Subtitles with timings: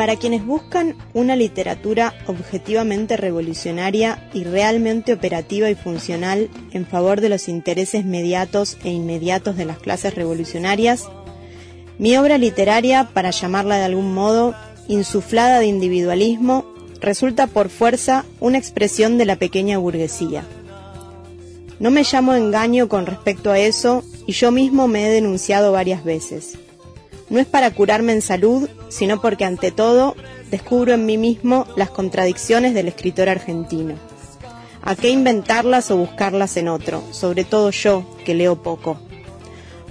[0.00, 7.28] Para quienes buscan una literatura objetivamente revolucionaria y realmente operativa y funcional en favor de
[7.28, 11.10] los intereses mediatos e inmediatos de las clases revolucionarias,
[11.98, 14.54] mi obra literaria, para llamarla de algún modo,
[14.88, 16.64] insuflada de individualismo,
[17.02, 20.44] resulta por fuerza una expresión de la pequeña burguesía.
[21.78, 26.04] No me llamo engaño con respecto a eso y yo mismo me he denunciado varias
[26.04, 26.56] veces
[27.30, 30.16] no es para curarme en salud, sino porque ante todo
[30.50, 33.94] descubro en mí mismo las contradicciones del escritor argentino.
[34.82, 37.02] ¿A qué inventarlas o buscarlas en otro?
[37.12, 38.98] Sobre todo yo, que leo poco.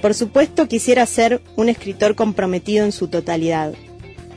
[0.02, 3.73] Por supuesto quisiera ser un escritor comprometido en su totalidad,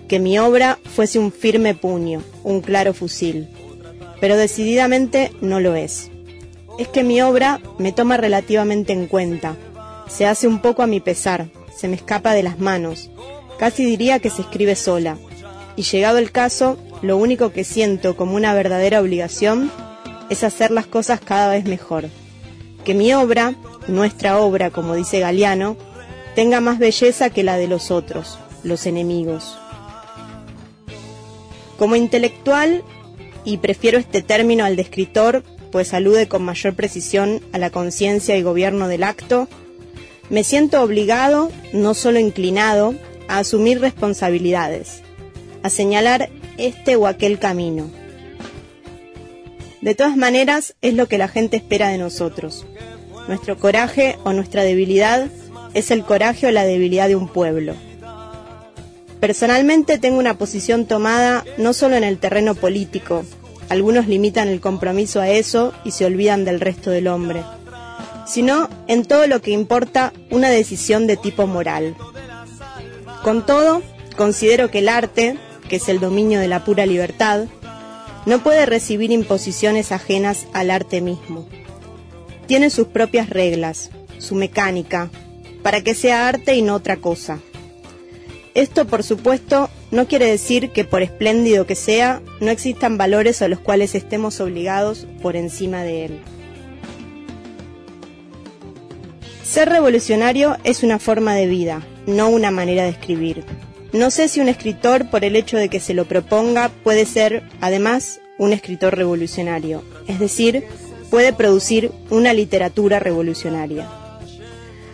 [0.08, 3.48] que mi obra fuese un firme puño, un claro fusil,
[4.20, 6.10] pero decididamente no lo es.
[6.78, 9.56] Es que mi obra me toma relativamente en cuenta,
[10.08, 13.10] se hace un poco a mi pesar, se me escapa de las manos.
[13.58, 15.18] Casi diría que se escribe sola.
[15.76, 19.70] Y llegado el caso, lo único que siento como una verdadera obligación
[20.30, 22.08] es hacer las cosas cada vez mejor.
[22.84, 23.54] Que mi obra,
[23.88, 25.76] nuestra obra, como dice Galeano,
[26.34, 29.58] tenga más belleza que la de los otros, los enemigos.
[31.78, 32.82] Como intelectual,
[33.44, 38.36] y prefiero este término al de escritor, pues alude con mayor precisión a la conciencia
[38.36, 39.48] y gobierno del acto,
[40.32, 42.94] me siento obligado, no solo inclinado,
[43.28, 45.02] a asumir responsabilidades,
[45.62, 47.90] a señalar este o aquel camino.
[49.82, 52.64] De todas maneras, es lo que la gente espera de nosotros.
[53.28, 55.28] Nuestro coraje o nuestra debilidad
[55.74, 57.74] es el coraje o la debilidad de un pueblo.
[59.20, 63.22] Personalmente tengo una posición tomada no solo en el terreno político,
[63.68, 67.42] algunos limitan el compromiso a eso y se olvidan del resto del hombre
[68.26, 71.96] sino en todo lo que importa una decisión de tipo moral.
[73.22, 73.82] Con todo,
[74.16, 75.36] considero que el arte,
[75.68, 77.46] que es el dominio de la pura libertad,
[78.26, 81.48] no puede recibir imposiciones ajenas al arte mismo.
[82.46, 85.10] Tiene sus propias reglas, su mecánica,
[85.62, 87.40] para que sea arte y no otra cosa.
[88.54, 93.48] Esto, por supuesto, no quiere decir que por espléndido que sea, no existan valores a
[93.48, 96.20] los cuales estemos obligados por encima de él.
[99.52, 103.44] Ser revolucionario es una forma de vida, no una manera de escribir.
[103.92, 107.42] No sé si un escritor, por el hecho de que se lo proponga, puede ser,
[107.60, 110.64] además, un escritor revolucionario, es decir,
[111.10, 113.90] puede producir una literatura revolucionaria.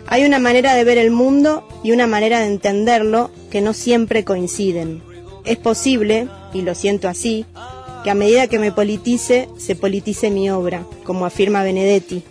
[0.07, 4.25] Hay una manera de ver el mundo y una manera de entenderlo que no siempre
[4.25, 5.01] coinciden.
[5.45, 7.45] Es posible, y lo siento así,
[8.03, 12.25] que a medida que me politice, se politice mi obra, como afirma Benedetti,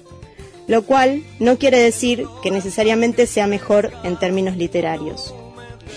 [0.68, 5.34] lo cual no quiere decir que necesariamente sea mejor en términos literarios.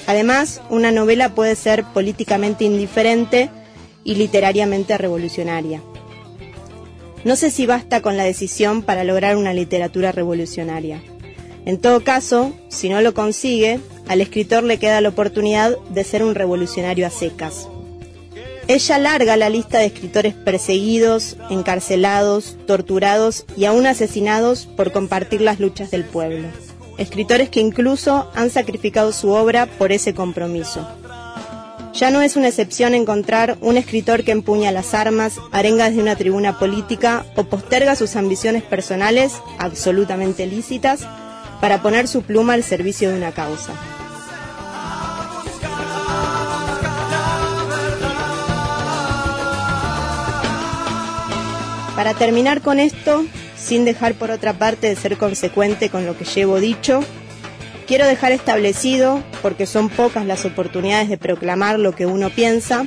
[0.08, 3.50] Además, una novela puede ser políticamente indiferente
[4.04, 5.82] y literariamente revolucionaria.
[7.24, 11.04] No sé si basta con la decisión para lograr una literatura revolucionaria.
[11.66, 16.24] En todo caso, si no lo consigue, al escritor le queda la oportunidad de ser
[16.24, 17.68] un revolucionario a secas.
[18.68, 25.60] Ella larga la lista de escritores perseguidos, encarcelados, torturados y aún asesinados por compartir las
[25.60, 26.48] luchas del pueblo.
[26.98, 30.88] Escritores que incluso han sacrificado su obra por ese compromiso.
[31.94, 36.16] Ya no es una excepción encontrar un escritor que empuña las armas, arenga desde una
[36.16, 41.02] tribuna política o posterga sus ambiciones personales, absolutamente lícitas,
[41.60, 43.74] para poner su pluma al servicio de una causa.
[52.02, 53.24] Para terminar con esto,
[53.56, 57.04] sin dejar por otra parte de ser consecuente con lo que llevo dicho,
[57.86, 62.86] quiero dejar establecido, porque son pocas las oportunidades de proclamar lo que uno piensa,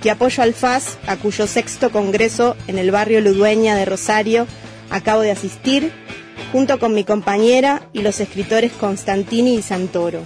[0.00, 4.46] que apoyo al FAS, a cuyo sexto congreso en el barrio Ludueña de Rosario
[4.88, 5.92] acabo de asistir,
[6.50, 10.22] junto con mi compañera y los escritores Constantini y Santoro,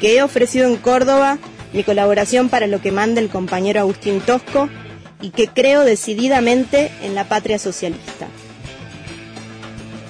[0.00, 1.38] que he ofrecido en Córdoba
[1.72, 4.68] mi colaboración para lo que manda el compañero Agustín Tosco
[5.22, 8.28] y que creo decididamente en la patria socialista.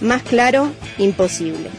[0.01, 1.71] Más claro, imposible.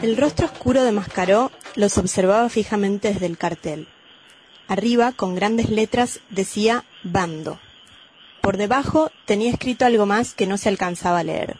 [0.00, 3.88] El rostro oscuro de Mascaró los observaba fijamente desde el cartel.
[4.68, 7.58] Arriba, con grandes letras, decía Bando.
[8.40, 11.56] Por debajo tenía escrito algo más que no se alcanzaba a leer.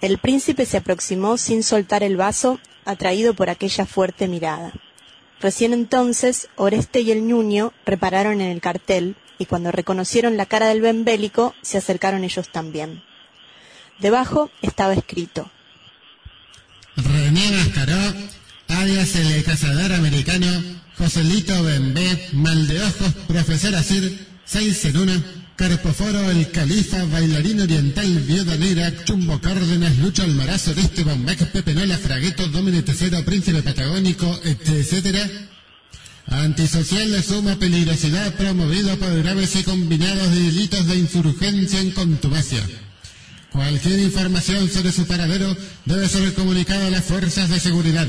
[0.00, 4.72] El príncipe se aproximó sin soltar el vaso, atraído por aquella fuerte mirada.
[5.40, 10.68] Recién entonces, Oreste y el ñuño repararon en el cartel y cuando reconocieron la cara
[10.68, 13.02] del bembélico, se acercaron ellos también.
[13.98, 15.50] Debajo estaba escrito:
[17.32, 18.14] René Mascaró,
[18.68, 20.46] alias el cazador americano,
[20.98, 25.24] Joselito Bembé, mal de ojos, profesor Asir, seis en una,
[25.56, 31.96] Carpoforo, el califa, bailarín oriental, viuda negra, Chumbo Cárdenas, Lucho Almaraz, Oreste Bombec, Pepe Nola,
[31.96, 35.26] Fragueto, Domine Tercero, Príncipe Patagónico, etcétera.
[36.26, 42.62] Antisocial de suma peligrosidad promovido por graves y combinados delitos de insurgencia en contumacia.
[43.52, 45.54] Cualquier información sobre su paradero
[45.84, 48.08] debe ser comunicada a las fuerzas de seguridad.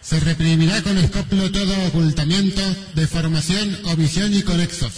[0.00, 2.62] Se reprimirá con escoplo todo ocultamiento,
[2.94, 4.92] deformación, omisión y conexos.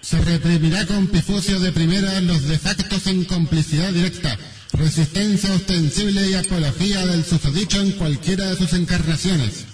[0.00, 4.36] Se reprimirá con pifucio de primera los defectos en complicidad directa,
[4.72, 9.66] resistencia ostensible y apología del susodicho en cualquiera de sus encarnaciones.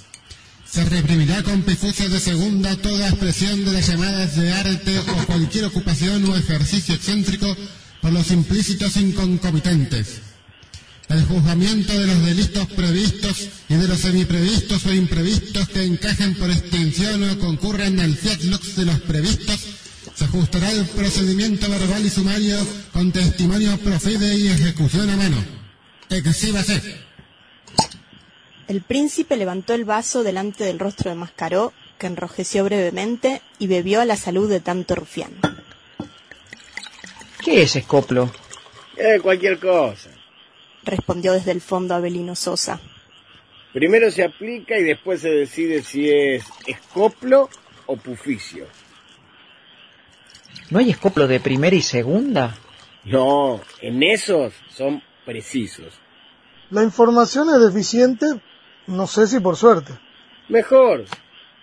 [0.68, 5.66] Se reprimirá con pifucio de segunda toda expresión de las llamadas de arte o cualquier
[5.66, 7.56] ocupación o ejercicio excéntrico
[8.02, 10.20] por los implícitos inconcomitantes.
[11.08, 16.50] El juzgamiento de los delitos previstos y de los semiprevistos o imprevistos que encajen por
[16.50, 19.60] extensión o concurran al fiat lux de los previstos
[20.14, 22.56] se ajustará el procedimiento verbal y sumario
[22.93, 25.37] con testimonio profide y ejecución a mano.
[26.10, 26.82] Exhíbase.
[28.69, 34.00] El príncipe levantó el vaso delante del rostro de Mascaró, que enrojeció brevemente y bebió
[34.00, 35.32] a la salud de tanto rufián.
[37.44, 38.30] ¿Qué es escoplo?
[38.96, 40.10] Eh, cualquier cosa.
[40.84, 42.80] Respondió desde el fondo Abelino Sosa.
[43.72, 47.48] Primero se aplica y después se decide si es escoplo
[47.86, 48.66] o puficio.
[50.70, 52.56] ¿No hay escoplo de primera y segunda?
[53.04, 55.94] No, en esos son precisos.
[56.70, 58.26] La información es deficiente,
[58.86, 59.92] no sé si por suerte.
[60.48, 61.04] Mejor,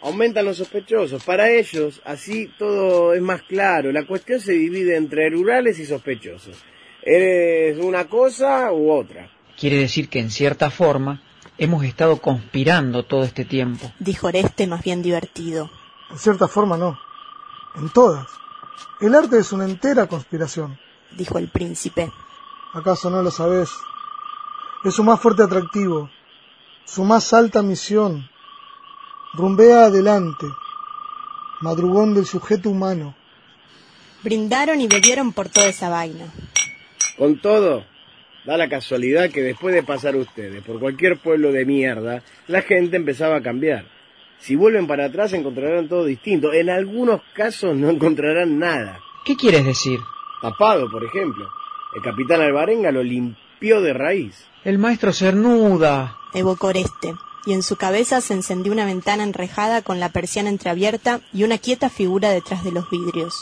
[0.01, 1.23] aumentan los sospechosos.
[1.23, 3.91] Para ellos, así todo es más claro.
[3.91, 6.57] La cuestión se divide entre rurales y sospechosos.
[7.01, 9.29] ¿Eres una cosa u otra?
[9.57, 11.21] Quiere decir que en cierta forma
[11.57, 13.91] hemos estado conspirando todo este tiempo.
[13.99, 15.69] Dijo Oreste más bien divertido.
[16.09, 16.97] En cierta forma no.
[17.75, 18.27] En todas.
[19.01, 20.79] El arte es una entera conspiración.
[21.11, 22.11] Dijo el príncipe.
[22.73, 23.69] ¿Acaso no lo sabes?
[24.83, 26.09] Es su más fuerte atractivo,
[26.85, 28.29] su más alta misión.
[29.33, 30.47] Rumbea adelante,
[31.61, 33.15] madrugón del sujeto humano.
[34.23, 36.25] Brindaron y bebieron por toda esa vaina.
[37.17, 37.85] Con todo,
[38.45, 42.97] da la casualidad que después de pasar ustedes por cualquier pueblo de mierda, la gente
[42.97, 43.85] empezaba a cambiar.
[44.39, 46.53] Si vuelven para atrás encontrarán todo distinto.
[46.53, 48.99] En algunos casos no encontrarán nada.
[49.25, 49.99] ¿Qué quieres decir?
[50.41, 51.47] Tapado, por ejemplo.
[51.95, 54.47] El capitán Alvarenga lo limpió de raíz.
[54.63, 56.17] El maestro Cernuda.
[56.33, 57.13] Evocó Oreste,
[57.45, 61.57] y en su cabeza se encendió una ventana enrejada con la persiana entreabierta y una
[61.57, 63.33] quieta figura detrás de los vidrios.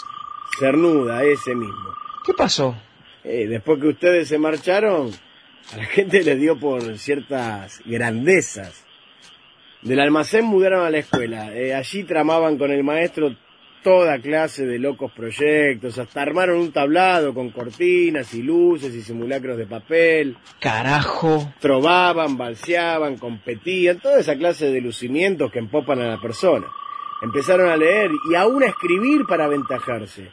[0.60, 1.94] Cernuda, ese mismo.
[2.26, 2.76] ¿Qué pasó?
[3.24, 5.12] Eh, después que ustedes se marcharon,
[5.74, 8.86] a la gente le dio por ciertas grandezas.
[9.82, 11.54] Del almacén mudaron a la escuela.
[11.54, 13.36] Eh, allí tramaban con el maestro
[13.84, 19.58] toda clase de locos proyectos, hasta armaron un tablado con cortinas y luces y simulacros
[19.58, 20.38] de papel.
[20.60, 21.54] Carajo.
[21.60, 26.68] Trovaban, balseaban, competían, toda esa clase de lucimientos que empopan a la persona.
[27.22, 30.30] Empezaron a leer y aún a escribir para aventajarse.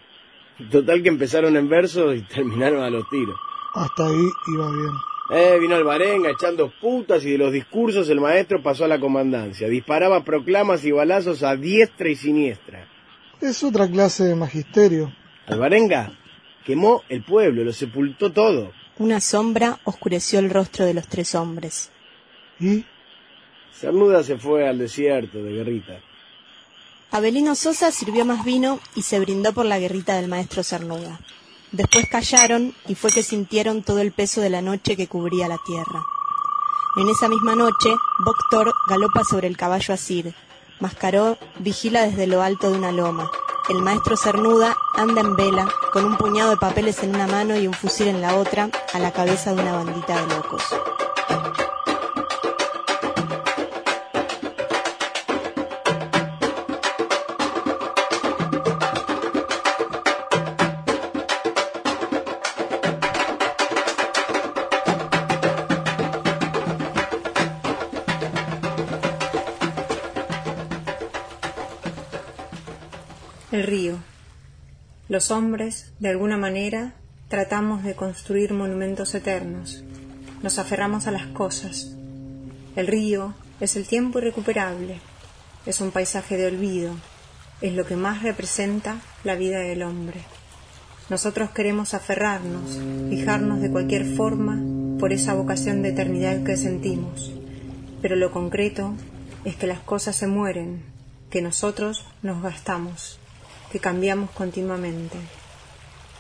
[0.70, 3.36] Total que empezaron en versos y terminaron a los tiros.
[3.74, 4.92] Hasta ahí iba bien.
[5.30, 9.68] Eh, vino Alvarenga echando putas y de los discursos el maestro pasó a la comandancia.
[9.68, 12.86] Disparaba proclamas y balazos a diestra y siniestra.
[13.44, 15.12] Es otra clase de magisterio.
[15.46, 16.10] Alvarenga
[16.64, 18.72] quemó el pueblo, lo sepultó todo.
[18.96, 21.90] Una sombra oscureció el rostro de los tres hombres.
[22.58, 22.86] ¿Y?
[23.70, 26.00] Cernuda se fue al desierto de Guerrita.
[27.10, 31.20] Abelino Sosa sirvió más vino y se brindó por la guerrita del maestro Cernuda.
[31.70, 35.58] Después callaron y fue que sintieron todo el peso de la noche que cubría la
[35.66, 36.02] tierra.
[36.96, 37.90] En esa misma noche,
[38.24, 40.34] Boctor galopa sobre el caballo Asir.
[40.84, 43.30] Mascaró vigila desde lo alto de una loma.
[43.70, 47.66] El maestro Cernuda anda en vela, con un puñado de papeles en una mano y
[47.66, 50.62] un fusil en la otra, a la cabeza de una bandita de locos.
[73.54, 73.98] El río.
[75.08, 76.94] Los hombres, de alguna manera,
[77.28, 79.84] tratamos de construir monumentos eternos.
[80.42, 81.94] Nos aferramos a las cosas.
[82.74, 84.98] El río es el tiempo irrecuperable.
[85.66, 86.96] Es un paisaje de olvido.
[87.60, 90.22] Es lo que más representa la vida del hombre.
[91.08, 94.60] Nosotros queremos aferrarnos, fijarnos de cualquier forma
[94.98, 97.32] por esa vocación de eternidad que sentimos.
[98.02, 98.94] Pero lo concreto
[99.44, 100.82] es que las cosas se mueren,
[101.30, 103.20] que nosotros nos gastamos
[103.74, 105.18] que cambiamos continuamente.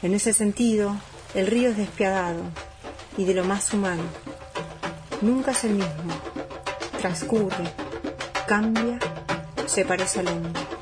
[0.02, 0.96] En ese sentido,
[1.36, 2.42] el río es despiadado
[3.16, 4.02] y de lo más humano.
[5.20, 6.12] Nunca es el mismo.
[7.00, 7.72] Transcurre,
[8.48, 8.98] cambia,
[9.66, 10.73] se parece al hombre.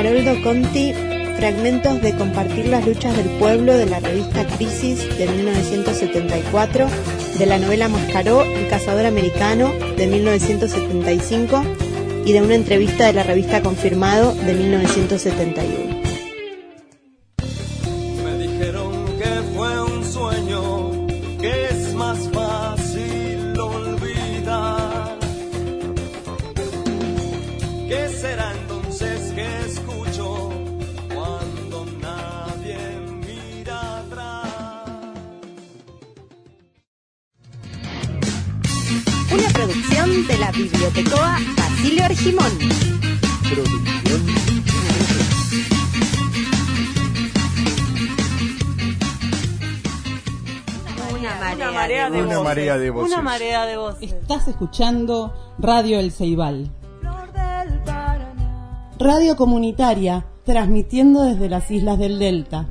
[0.00, 0.94] Haroldo Conti,
[1.36, 6.86] fragmentos de Compartir las luchas del pueblo de la revista Crisis de 1974,
[7.38, 11.62] de la novela Mascaró, El cazador americano de 1975
[12.24, 15.89] y de una entrevista de la revista Confirmado de 1971.
[40.00, 42.50] Producción de la Bibliotecoa Basilio Argimón.
[51.18, 52.44] Una marea, de Una voces.
[52.44, 53.12] marea de voces.
[53.12, 54.12] Una marea de voces.
[54.12, 56.70] Estás escuchando Radio El Ceibal.
[58.98, 62.68] Radio comunitaria, transmitiendo desde las islas del Delta.